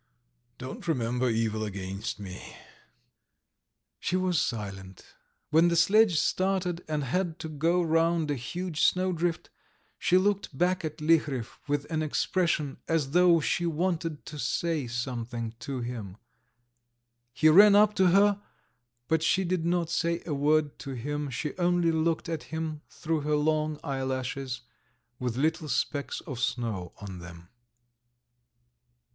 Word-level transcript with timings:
"Don't 0.57 0.87
remember 0.87 1.29
evil 1.29 1.63
against 1.63 2.19
me...." 2.19 2.55
She 3.99 4.15
was 4.15 4.41
silent. 4.41 5.05
When 5.51 5.67
the 5.67 5.75
sledge 5.75 6.19
started, 6.19 6.83
and 6.87 7.03
had 7.03 7.37
to 7.37 7.47
go 7.47 7.83
round 7.83 8.31
a 8.31 8.33
huge 8.35 8.81
snowdrift, 8.81 9.51
she 9.99 10.17
looked 10.17 10.57
back 10.57 10.83
at 10.83 10.97
Liharev 11.01 11.49
with 11.67 11.85
an 11.91 12.01
expression 12.01 12.77
as 12.87 13.11
though 13.11 13.39
she 13.39 13.67
wanted 13.67 14.25
to 14.25 14.39
say 14.39 14.87
something 14.87 15.53
to 15.59 15.81
him. 15.81 16.17
He 17.31 17.49
ran 17.49 17.75
up 17.75 17.93
to 17.97 18.07
her, 18.07 18.41
but 19.07 19.21
she 19.21 19.43
did 19.43 19.65
not 19.67 19.91
say 19.91 20.23
a 20.25 20.33
word 20.33 20.79
to 20.79 20.93
him, 20.95 21.29
she 21.29 21.55
only 21.59 21.91
looked 21.91 22.27
at 22.27 22.45
him 22.49 22.81
through 22.89 23.21
her 23.21 23.35
long 23.35 23.79
eyelashes 23.83 24.61
with 25.19 25.37
little 25.37 25.69
specks 25.69 26.21
of 26.21 26.39
snow 26.39 26.91
on 26.99 27.19
them. 27.19 27.49